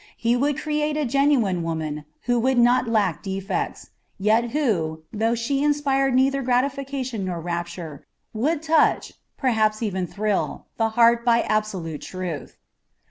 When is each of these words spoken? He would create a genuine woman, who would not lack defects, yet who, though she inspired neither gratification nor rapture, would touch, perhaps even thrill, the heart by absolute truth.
He 0.17 0.35
would 0.35 0.57
create 0.57 0.97
a 0.97 1.05
genuine 1.05 1.61
woman, 1.61 2.05
who 2.23 2.39
would 2.39 2.57
not 2.57 2.87
lack 2.87 3.21
defects, 3.21 3.91
yet 4.17 4.45
who, 4.49 5.03
though 5.13 5.35
she 5.35 5.63
inspired 5.63 6.15
neither 6.15 6.41
gratification 6.41 7.23
nor 7.25 7.39
rapture, 7.39 8.07
would 8.33 8.63
touch, 8.63 9.13
perhaps 9.37 9.83
even 9.83 10.07
thrill, 10.07 10.65
the 10.77 10.89
heart 10.97 11.23
by 11.23 11.41
absolute 11.41 12.01
truth. 12.01 12.57